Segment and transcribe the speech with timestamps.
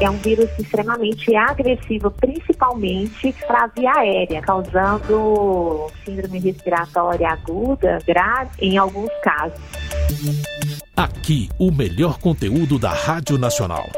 [0.00, 8.50] É um vírus extremamente agressivo, principalmente para a via aérea, causando síndrome respiratória aguda grave
[8.60, 9.58] em alguns casos.
[10.96, 13.88] Aqui, o melhor conteúdo da Rádio Nacional.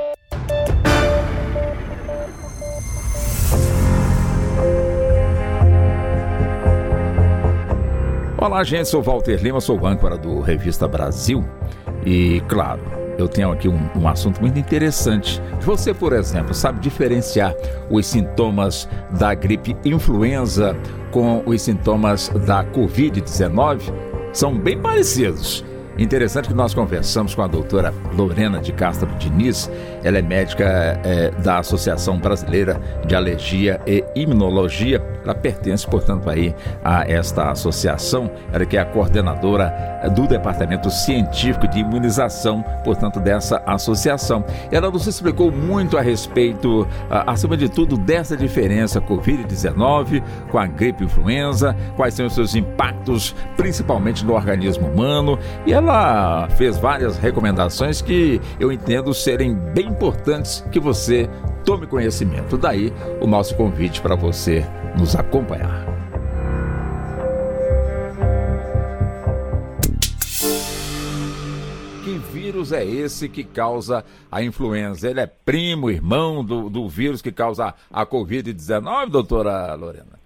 [8.39, 8.89] Olá, gente.
[8.89, 11.45] Sou Walter Lima, sou âncora do Revista Brasil.
[12.05, 15.41] E, claro, eu tenho aqui um, um, assunto muito interessante.
[15.61, 17.55] Você, por exemplo, sabe diferenciar
[17.91, 18.89] os sintomas
[19.19, 20.77] da gripe influenza
[21.11, 23.81] com os sintomas da Covid-19?
[24.33, 25.65] São bem parecidos.
[25.99, 29.71] Interessante que nós conversamos com a doutora Lorena de Castro Diniz.
[30.05, 35.03] Ela é médica é, da Associação Brasileira de Alergia e Imunologia.
[35.25, 38.31] Ela pertence, portanto, aí a esta associação.
[38.53, 44.45] Ela que é a coordenadora do Departamento Científico de Imunização, portanto, dessa associação.
[44.71, 51.05] Ela nos explicou muito a respeito, acima de tudo, dessa diferença Covid-19 com a gripe
[51.05, 55.39] influenza, quais são os seus impactos, principalmente no organismo humano.
[55.67, 61.31] E ela ela fez várias recomendações que eu entendo serem bem importantes que você
[61.65, 62.59] tome conhecimento.
[62.59, 64.65] Daí o nosso convite para você
[64.99, 65.87] nos acompanhar.
[72.03, 75.09] Que vírus é esse que causa a influenza?
[75.09, 80.26] Ele é primo, irmão do, do vírus que causa a Covid-19, doutora Lorena?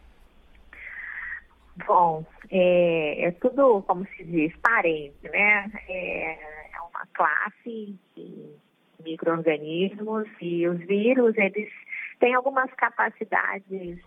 [1.87, 5.71] Bom, é, é, tudo, como se diz, parente, né?
[5.89, 8.55] É, é uma classe de
[9.03, 11.71] micro-organismos e os vírus, eles
[12.19, 13.99] têm algumas capacidades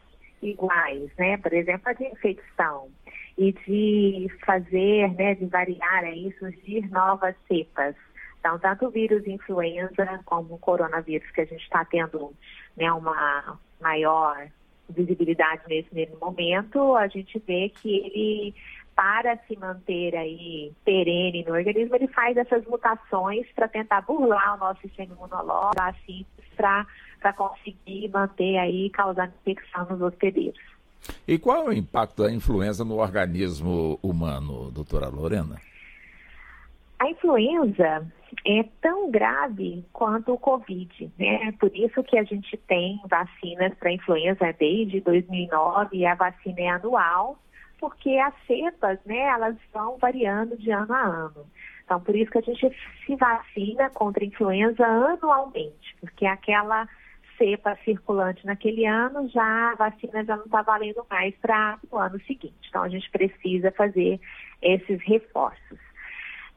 [0.42, 1.38] iguais, né?
[1.38, 2.90] Por exemplo, a de infecção
[3.38, 7.96] e de fazer, né, de variar aí, surgir novas cepas.
[8.40, 12.34] Então, tanto o vírus influenza como o coronavírus, que a gente está tendo
[12.76, 14.48] né, uma maior
[14.94, 18.56] visibilidade nesse mesmo momento, a gente vê que ele,
[18.96, 24.60] para se manter aí perene no organismo, ele faz essas mutações para tentar burlar o
[24.60, 30.62] nosso sistema imunológico, assim, para conseguir manter aí, causar infecção nos hospedeiros.
[31.28, 35.60] E qual é o impacto da influenza no organismo humano, doutora Lorena?
[37.04, 38.08] A influenza
[38.48, 41.52] é tão grave quanto o Covid, né?
[41.60, 46.70] Por isso que a gente tem vacinas para influenza desde 2009 e a vacina é
[46.70, 47.38] anual,
[47.78, 51.46] porque as cepas, né, elas vão variando de ano a ano.
[51.84, 52.72] Então, por isso que a gente
[53.06, 56.88] se vacina contra a influenza anualmente, porque aquela
[57.38, 62.18] cepa circulante naquele ano, já a vacina já não está valendo mais para o ano
[62.22, 62.70] seguinte.
[62.70, 64.22] Então, a gente precisa fazer
[64.62, 65.93] esses reforços.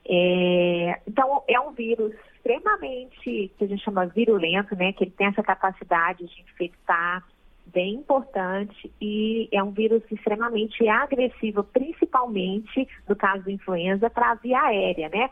[0.09, 4.93] É, então, é um vírus extremamente, que a gente chama virulento, né?
[4.93, 7.25] Que ele tem essa capacidade de infectar
[7.67, 14.35] bem importante e é um vírus extremamente agressivo, principalmente no caso da influenza, para a
[14.35, 15.29] via aérea, né?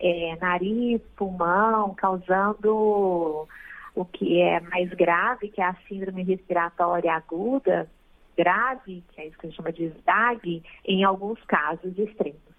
[0.00, 3.46] É, nariz, pulmão, causando
[3.94, 7.88] o que é mais grave, que é a síndrome respiratória aguda,
[8.36, 12.53] grave, que é isso que a gente chama de SDAG, em alguns casos extremos.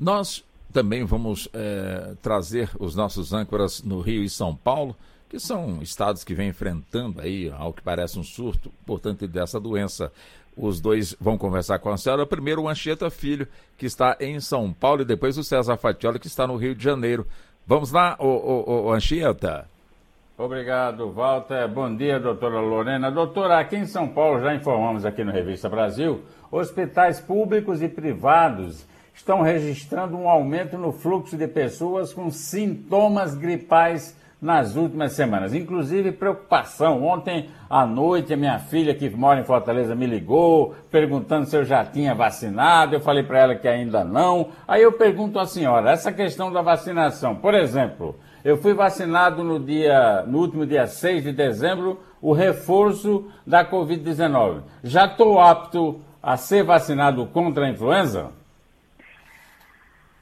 [0.00, 4.96] Nós também vamos é, trazer os nossos âncoras no Rio e São Paulo,
[5.28, 10.10] que são estados que vêm enfrentando aí, ao que parece um surto, portanto, dessa doença.
[10.56, 12.24] Os dois vão conversar com a senhora.
[12.24, 13.46] Primeiro o Anchieta Filho,
[13.76, 16.82] que está em São Paulo, e depois o César Fatiola, que está no Rio de
[16.82, 17.26] Janeiro.
[17.66, 19.68] Vamos lá, o, o Anchieta.
[20.36, 21.68] Obrigado, Walter.
[21.68, 23.10] Bom dia, doutora Lorena.
[23.10, 28.88] Doutora, aqui em São Paulo, já informamos aqui no Revista Brasil, hospitais públicos e privados
[29.14, 36.12] estão registrando um aumento no fluxo de pessoas com sintomas gripais nas últimas semanas, inclusive
[36.12, 37.04] preocupação.
[37.04, 41.64] Ontem à noite, a minha filha, que mora em Fortaleza, me ligou perguntando se eu
[41.64, 42.94] já tinha vacinado.
[42.94, 44.48] Eu falei para ela que ainda não.
[44.66, 49.60] Aí eu pergunto à senhora: essa questão da vacinação, por exemplo, eu fui vacinado no,
[49.60, 54.62] dia, no último dia 6 de dezembro, o reforço da Covid-19.
[54.82, 58.39] Já estou apto a ser vacinado contra a influenza?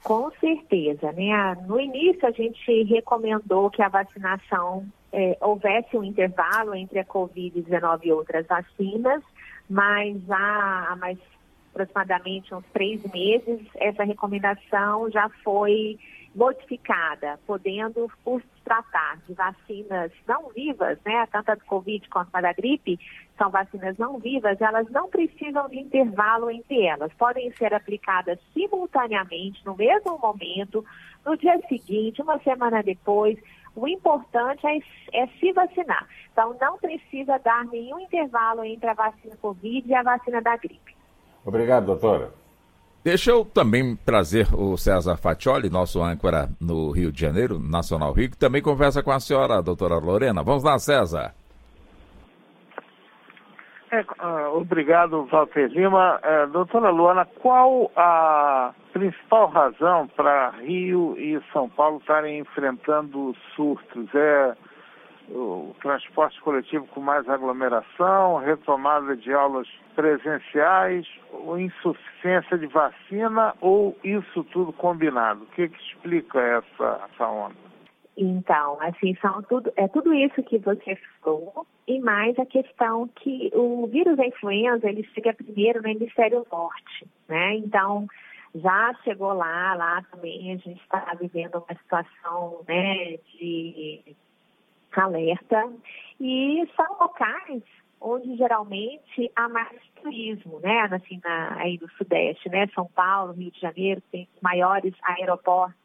[0.02, 1.56] Com certeza, né?
[1.66, 8.00] No início a gente recomendou que a vacinação é, houvesse um intervalo entre a Covid-19
[8.04, 9.22] e outras vacinas,
[9.68, 11.18] mas há, mais
[11.70, 15.98] aproximadamente uns três meses essa recomendação já foi
[16.34, 22.40] modificada, podendo, por tratar de vacinas não vivas, né, tanto a do Covid quanto a
[22.42, 23.00] da gripe,
[23.38, 27.10] são vacinas não vivas, elas não precisam de intervalo entre elas.
[27.14, 30.84] Podem ser aplicadas simultaneamente, no mesmo momento,
[31.24, 33.38] no dia seguinte, uma semana depois.
[33.74, 34.78] O importante é,
[35.14, 36.06] é se vacinar.
[36.30, 40.94] Então, não precisa dar nenhum intervalo entre a vacina Covid e a vacina da gripe.
[41.42, 42.32] Obrigado, doutora.
[43.04, 48.30] Deixa eu também trazer o César Fatioli, nosso âncora no Rio de Janeiro, Nacional Rio,
[48.30, 50.42] que também conversa com a senhora, a doutora Lorena.
[50.42, 51.32] Vamos lá, César.
[53.90, 56.20] É, uh, obrigado, Walter Lima.
[56.22, 64.14] É, doutora Luana, qual a principal razão para Rio e São Paulo estarem enfrentando surtos?
[64.14, 64.54] É
[65.30, 71.06] o transporte coletivo com mais aglomeração, retomada de aulas presenciais,
[71.58, 75.42] insuficiência de vacina ou isso tudo combinado?
[75.42, 77.68] O que, que explica essa, essa onda?
[78.16, 83.50] Então, assim, são tudo, é tudo isso que você falou e mais a questão que
[83.54, 87.54] o vírus da influenza, ele chega primeiro no hemisfério norte, né?
[87.54, 88.08] Então,
[88.54, 94.16] já chegou lá, lá também a gente está vivendo uma situação, né, de
[95.04, 95.72] alerta
[96.20, 97.62] e são locais
[98.00, 103.50] onde geralmente há mais turismo, né, assim, na, aí do Sudeste, né, São Paulo, Rio
[103.50, 105.76] de Janeiro, tem maiores aeroportos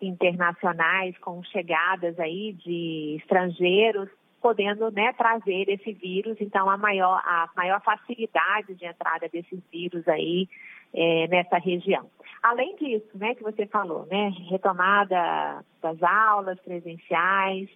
[0.00, 4.08] internacionais com chegadas aí de estrangeiros
[4.40, 10.06] podendo né, trazer esse vírus, então a maior, a maior facilidade de entrada desses vírus
[10.08, 10.48] aí
[10.94, 12.10] é, nessa região.
[12.42, 17.68] Além disso, né, que você falou, né, retomada das aulas presenciais,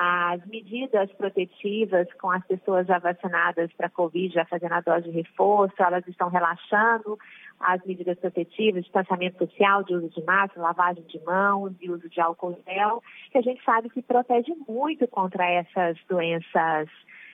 [0.00, 5.10] as medidas protetivas com as pessoas já vacinadas para a Covid, já fazendo a dose
[5.10, 7.18] de reforço, elas estão relaxando
[7.58, 12.20] as medidas protetivas, distanciamento social, de uso de máscara, lavagem de mãos e uso de
[12.20, 13.02] álcool gel,
[13.32, 16.88] que a gente sabe que protege muito contra essas doenças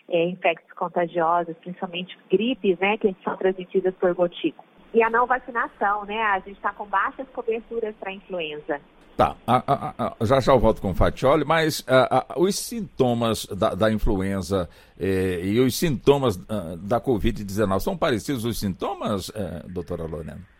[0.08, 4.73] é, infectos contagiosos, principalmente gripes, né, que são transmitidas por gotícula.
[4.94, 6.22] E a não vacinação, né?
[6.22, 8.80] A gente está com baixas coberturas para influenza.
[9.16, 11.84] Tá, a, a, a, já já eu volto com o Fatioli, mas
[12.36, 14.68] os sintomas da, da influenza
[14.98, 20.53] eh, e os sintomas uh, da Covid-19 são parecidos os sintomas, eh, doutora Lorena?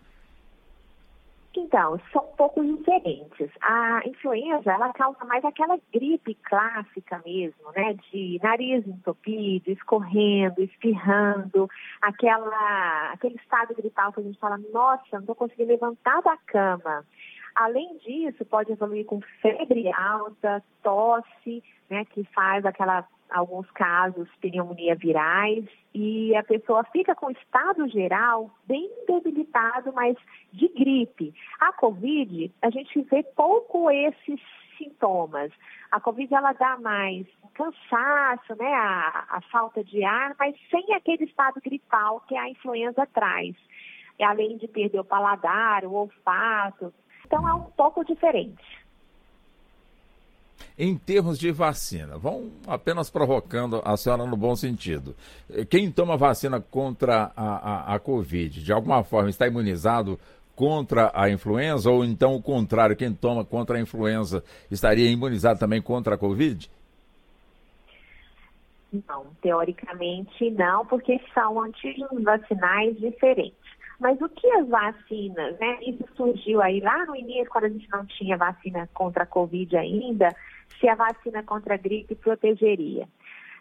[1.56, 3.48] Então, são um pouco diferentes.
[3.62, 7.94] A influenza, ela causa mais aquela gripe clássica mesmo, né?
[8.10, 11.68] De nariz entupido, escorrendo, espirrando,
[12.02, 17.04] aquela, aquele estado gripal que a gente fala, nossa, não estou conseguindo levantar da cama.
[17.54, 24.96] Além disso, pode evoluir com febre alta, tosse, né, que faz aquela, alguns casos, pneumonia
[24.96, 25.64] virais,
[25.94, 30.16] e a pessoa fica com estado geral bem debilitado, mas
[30.52, 31.32] de gripe.
[31.60, 34.40] A Covid, a gente vê pouco esses
[34.76, 35.52] sintomas.
[35.92, 37.24] A Covid, ela dá mais
[37.54, 43.06] cansaço, né, a, a falta de ar, mas sem aquele estado gripal que a influenza
[43.06, 43.54] traz.
[44.18, 46.92] E além de perder o paladar, o olfato,
[47.26, 48.84] então é um pouco diferente.
[50.76, 55.14] Em termos de vacina, vão apenas provocando a senhora no bom sentido.
[55.70, 60.18] Quem toma vacina contra a, a, a Covid, de alguma forma está imunizado
[60.56, 65.82] contra a influenza, ou então o contrário, quem toma contra a influenza estaria imunizado também
[65.82, 66.70] contra a Covid?
[69.08, 73.63] Não, teoricamente não, porque são antígenos vacinais diferentes.
[73.98, 75.78] Mas o que as vacinas, né?
[75.82, 79.76] Isso surgiu aí lá no início, quando a gente não tinha vacina contra a Covid
[79.76, 80.28] ainda,
[80.80, 83.08] se a vacina contra a gripe protegeria.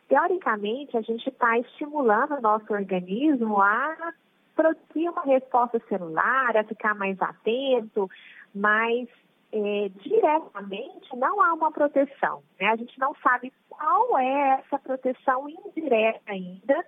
[0.08, 4.14] Teoricamente, a gente está estimulando o nosso organismo a
[4.56, 8.10] produzir uma resposta celular, a ficar mais atento,
[8.54, 9.08] mas
[9.52, 12.44] é, diretamente não há uma proteção.
[12.60, 12.68] Né?
[12.68, 16.86] A gente não sabe qual é essa proteção indireta ainda,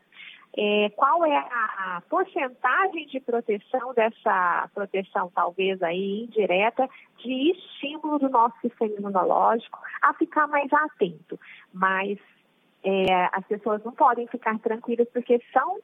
[0.57, 8.29] é, qual é a, porcentagem de proteção dessa proteção, talvez aí indireta, de estímulo do
[8.29, 11.39] nosso sistema imunológico a ficar mais atento.
[11.73, 12.17] Mas
[12.83, 15.79] é, as pessoas não podem ficar tranquilas porque são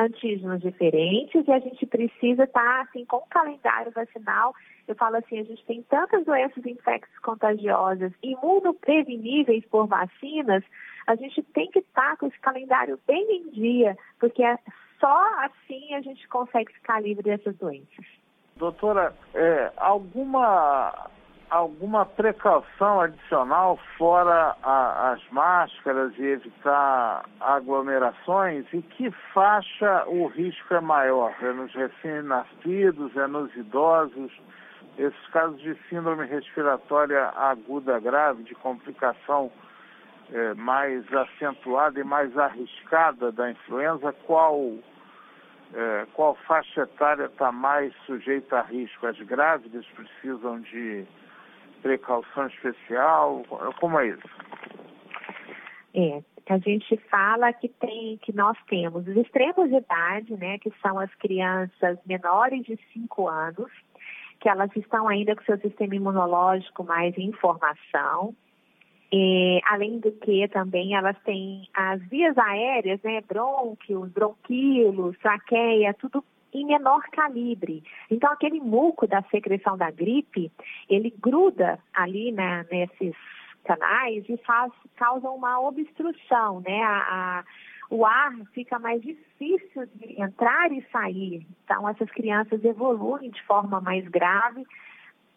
[0.00, 4.54] antígenos diferentes e a gente precisa estar assim com o calendário vacinal.
[4.88, 10.64] Eu falo assim, a gente tem tantas doenças infecciosas contagiosas imunopreveníveis por vacinas,
[11.06, 14.58] a gente tem que estar com esse calendário bem em dia, porque é
[14.98, 18.04] só assim a gente consegue ficar livre dessas doenças.
[18.56, 21.10] Doutora, é, alguma
[21.50, 28.64] alguma precaução adicional fora a, as máscaras e evitar aglomerações?
[28.72, 31.34] E que faixa o risco é maior?
[31.42, 34.32] É nos recém-nascidos, é nos idosos?
[34.96, 39.50] Esses casos de síndrome respiratória aguda grave, de complicação
[40.32, 44.74] é, mais acentuada e mais arriscada da influenza, qual,
[45.74, 49.06] é, qual faixa etária está mais sujeita a risco?
[49.06, 51.06] As grávidas precisam de
[51.82, 53.42] precaução especial?
[53.80, 54.28] Como é isso?
[55.94, 60.72] É, a gente fala que tem, que nós temos os extremos de idade, né, que
[60.82, 63.70] são as crianças menores de 5 anos,
[64.40, 68.34] que elas estão ainda com seu sistema imunológico mais em formação.
[69.12, 76.24] E, além do que também elas têm as vias aéreas, né, brônquios, bronquíolos, traqueia, tudo
[76.52, 77.82] em menor calibre.
[78.10, 80.50] Então, aquele muco da secreção da gripe,
[80.88, 83.14] ele gruda ali né, nesses
[83.64, 86.82] canais e faz, causa uma obstrução, né?
[86.82, 87.44] A, a,
[87.90, 91.46] o ar fica mais difícil de entrar e sair.
[91.64, 94.64] Então, essas crianças evoluem de forma mais grave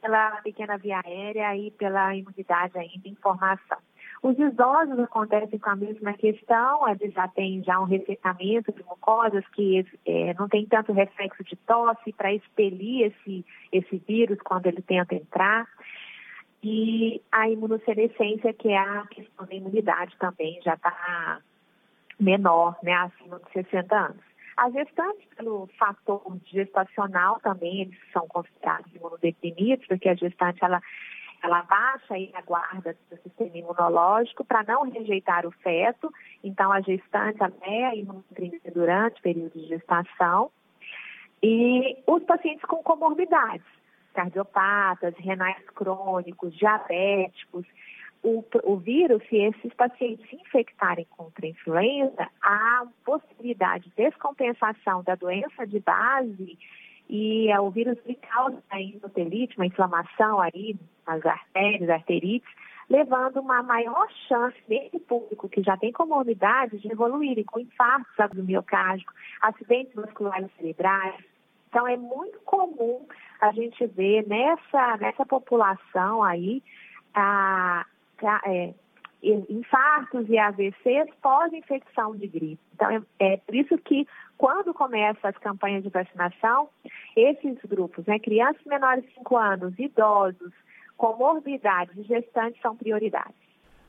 [0.02, 3.78] pela pequena via aérea e pela imunidade ainda em formação.
[4.24, 9.46] Os idosos acontecem com a mesma questão, eles já têm já um ressecamento de mucosas
[9.50, 14.82] que é, não tem tanto reflexo de tosse para expelir esse, esse vírus quando ele
[14.82, 15.68] tenta entrar.
[16.64, 21.42] E a imunossenescência, que é a questão da imunidade também, já está
[22.18, 24.24] menor, né, acima de 60 anos.
[24.56, 30.82] As gestantes, pelo fator gestacional também, eles são considerados imunodeprimidos, porque a gestante, ela,
[31.44, 36.10] ela baixa aí a guarda do sistema imunológico para não rejeitar o feto.
[36.42, 40.50] Então, a gestante, é imunodeprimida durante o período de gestação.
[41.44, 43.66] E os pacientes com comorbidades,
[44.14, 47.66] cardiopatas, renais crônicos, diabéticos.
[48.24, 55.04] O, o vírus, se esses pacientes se infectarem contra a influenza, há possibilidade de descompensação
[55.04, 56.58] da doença de base
[57.10, 57.98] e é, o vírus
[58.30, 62.50] causa a endotelite, uma inflamação aí nas artérias, arterites,
[62.90, 68.44] levando uma maior chance desse público que já tem comorbidades de evoluírem com infartos do
[68.44, 69.06] miocárdio,
[69.42, 71.16] acidentes musculares cerebrais.
[71.70, 73.06] Então, é muito comum
[73.42, 76.62] a gente vê nessa, nessa população aí
[77.14, 77.86] a,
[78.24, 78.74] a é,
[79.24, 82.60] infartos e AVCs pós-infecção de gripe.
[82.74, 84.06] Então, é, é, por isso que,
[84.38, 86.70] quando começam as campanhas de vacinação,
[87.16, 90.52] esses grupos, né, crianças menores de 5 anos, idosos,
[90.98, 93.44] comorbidades, gestantes, são prioridades.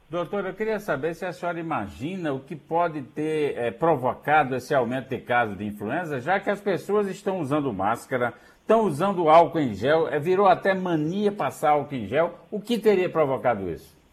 [0.08, 4.74] Doutor, eu queria saber se a senhora imagina o que pode ter é, provocado esse
[4.74, 9.58] aumento de casos de influenza, já que as pessoas estão usando máscara, estão usando álcool
[9.58, 12.38] em gel, é, virou até mania passar álcool em gel.
[12.50, 14.03] O que teria provocado isso?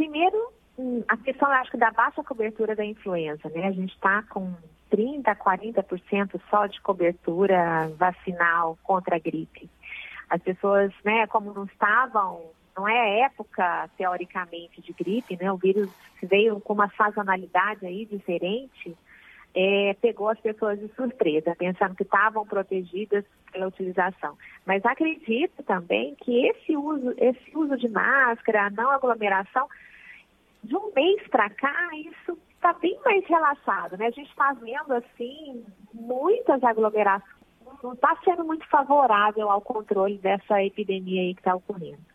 [0.00, 3.66] Primeiro, hum, a questão, acho que, da baixa cobertura da influenza, né?
[3.66, 4.50] A gente está com
[4.90, 9.68] 30%, 40% só de cobertura vacinal contra a gripe.
[10.30, 15.52] As pessoas, né, como não estavam, não é época, teoricamente, de gripe, né?
[15.52, 15.90] O vírus
[16.22, 18.96] veio com uma sazonalidade aí diferente,
[19.54, 24.38] é, pegou as pessoas de surpresa, pensando que estavam protegidas pela utilização.
[24.64, 29.68] Mas acredito também que esse uso, esse uso de máscara, não aglomeração,
[30.62, 34.06] de um mês para cá, isso está bem mais relaxado, né?
[34.06, 35.64] A gente está vendo, assim,
[35.94, 37.40] muitas aglomerações.
[37.82, 42.09] Não está sendo muito favorável ao controle dessa epidemia aí que está ocorrendo.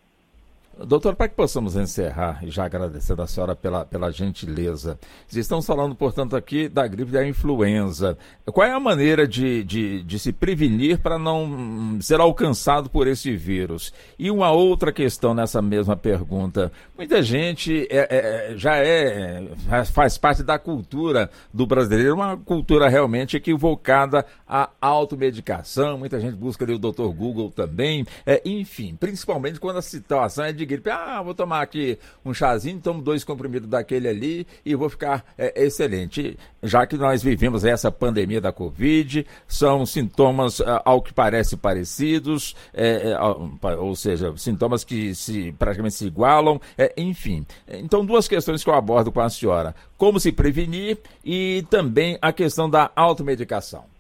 [0.78, 5.00] Doutor, para que possamos encerrar, já agradecendo a senhora pela, pela gentileza,
[5.32, 8.18] estamos falando, portanto, aqui da gripe da influenza.
[8.46, 13.36] Qual é a maneira de, de, de se prevenir para não ser alcançado por esse
[13.38, 13.94] vírus?
[14.20, 16.70] E uma outra questão nessa mesma pergunta.
[16.98, 19.48] Muita gente é, é, já é,
[19.94, 25.98] faz parte da cultura do brasileiro, uma cultura realmente equivocada à automedicação.
[25.98, 28.06] Muita gente busca ali o doutor Google também.
[28.26, 30.90] É, enfim, principalmente quando a situação é de de gripe.
[30.90, 35.64] Ah, vou tomar aqui um chazinho, tomo dois comprimidos daquele ali e vou ficar é,
[35.64, 36.38] excelente.
[36.62, 42.56] Já que nós vivemos essa pandemia da Covid, são sintomas, ah, ao que parece, parecidos,
[42.74, 47.46] é, é, ou seja, sintomas que se praticamente se igualam, é, enfim.
[47.68, 52.34] Então, duas questões que eu abordo com a senhora: como se prevenir e também a
[52.34, 53.95] questão da automedicação.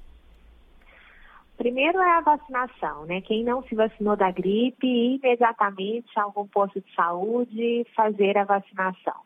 [1.57, 3.21] Primeiro é a vacinação, né?
[3.21, 9.21] Quem não se vacinou da gripe, imediatamente a algum posto de saúde fazer a vacinação.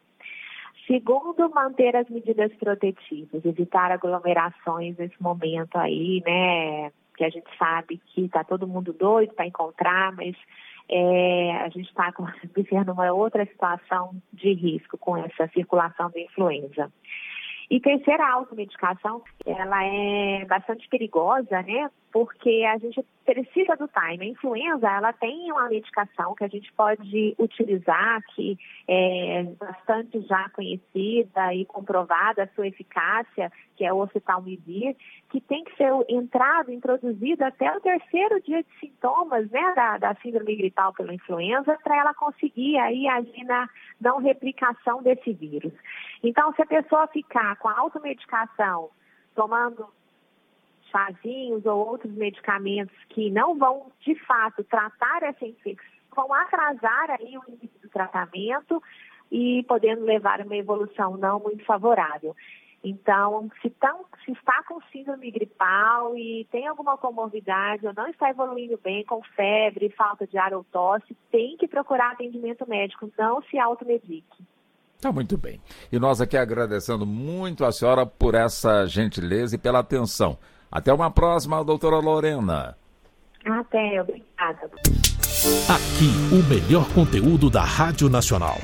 [0.86, 6.92] Segundo, manter as medidas protetivas, evitar aglomerações nesse momento aí, né?
[7.18, 10.36] Que a gente sabe que está todo mundo doido para encontrar, mas
[10.90, 12.12] é, a gente está
[12.56, 16.92] vivendo uma outra situação de risco com essa circulação da influenza.
[17.70, 21.90] E terceira, a automedicação, ela é bastante perigosa, né?
[22.12, 24.26] Porque a gente precisa do time.
[24.26, 30.50] A influenza, ela tem uma medicação que a gente pode utilizar, que é bastante já
[30.50, 34.96] conhecida e comprovada a sua eficácia, que é o oseltamivir,
[35.30, 40.16] que tem que ser entrado, introduzido até o terceiro dia de sintomas né, da, da
[40.16, 43.70] síndrome gripal pela influenza, para ela conseguir aí agir na
[44.02, 45.74] não replicação desse vírus.
[46.24, 48.90] Então, se a pessoa ficar com a automedicação,
[49.36, 49.88] tomando
[50.90, 57.38] chazinhos ou outros medicamentos que não vão, de fato, tratar essa infecção, vão atrasar aí
[57.38, 58.82] o início do tratamento
[59.32, 62.36] e podendo levar a uma evolução não muito favorável.
[62.84, 68.30] Então, se, tão, se, está com síndrome gripal e tem alguma comorbidade ou não está
[68.30, 73.42] evoluindo bem, com febre, falta de ar ou tosse, tem que procurar atendimento médico, não
[73.44, 74.44] se automedique.
[75.02, 75.62] Tá muito bem.
[75.92, 80.38] E nós aqui agradecendo muito a senhora por essa gentileza e pela atenção.
[80.72, 82.78] Até uma próxima, doutora Lorena.
[83.46, 84.70] Até, obrigada.
[85.68, 88.58] Aqui, o melhor conteúdo da Rádio Nacional.